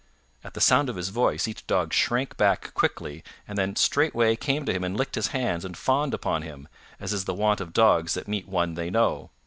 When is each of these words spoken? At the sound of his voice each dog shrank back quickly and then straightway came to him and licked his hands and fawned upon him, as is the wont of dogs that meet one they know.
At 0.43 0.55
the 0.55 0.61
sound 0.61 0.89
of 0.89 0.95
his 0.95 1.09
voice 1.09 1.47
each 1.47 1.67
dog 1.67 1.93
shrank 1.93 2.35
back 2.35 2.73
quickly 2.73 3.23
and 3.47 3.55
then 3.55 3.75
straightway 3.75 4.35
came 4.35 4.65
to 4.65 4.73
him 4.73 4.83
and 4.83 4.97
licked 4.97 5.13
his 5.13 5.27
hands 5.27 5.63
and 5.63 5.77
fawned 5.77 6.15
upon 6.15 6.41
him, 6.41 6.67
as 6.99 7.13
is 7.13 7.25
the 7.25 7.35
wont 7.35 7.61
of 7.61 7.71
dogs 7.71 8.15
that 8.15 8.27
meet 8.27 8.47
one 8.47 8.73
they 8.73 8.89
know. 8.89 9.29